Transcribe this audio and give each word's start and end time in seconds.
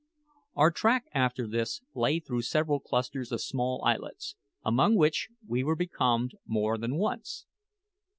Our 0.55 0.71
track 0.71 1.05
after 1.13 1.45
this 1.45 1.81
lay 1.93 2.19
through 2.19 2.41
several 2.41 2.79
clusters 2.79 3.31
of 3.31 3.39
small 3.39 3.83
islets, 3.85 4.35
among 4.65 4.95
which 4.95 5.29
we 5.47 5.63
were 5.63 5.75
becalmed 5.75 6.31
more 6.47 6.79
than 6.79 6.95
once. 6.97 7.45